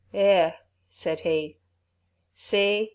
"Erh," 0.15 0.53
said 0.89 1.19
he, 1.19 1.57
"see! 2.33 2.89